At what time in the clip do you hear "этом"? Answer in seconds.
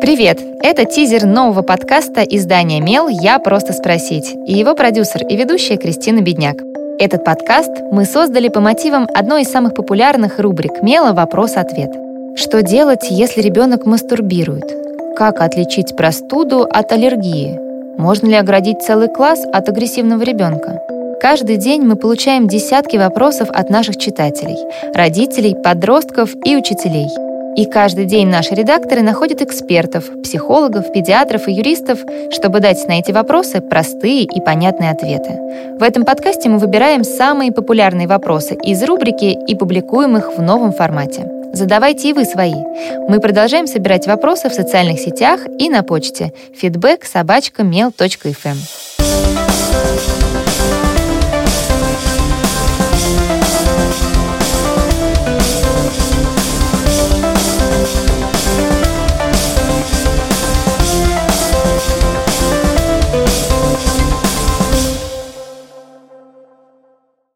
35.82-36.04